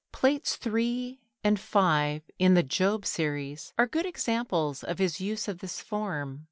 Plates 0.11 0.57
III 0.65 1.19
and 1.43 1.59
V 1.59 2.23
in 2.39 2.55
the 2.55 2.63
Job 2.63 3.05
series 3.05 3.71
are 3.77 3.85
good 3.85 4.07
examples 4.07 4.83
of 4.83 4.97
his 4.97 5.21
use 5.21 5.47
of 5.47 5.59
this 5.59 5.79
form. 5.79 6.39